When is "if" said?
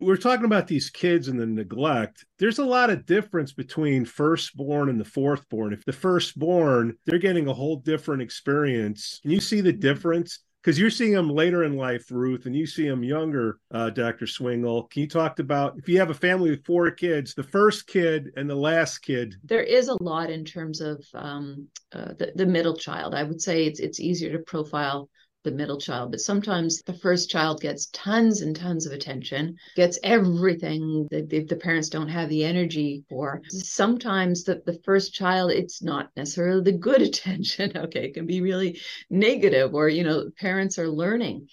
5.72-5.84, 15.78-15.88